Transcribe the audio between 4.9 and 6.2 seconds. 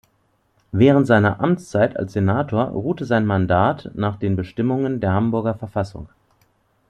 der Hamburger Verfassung.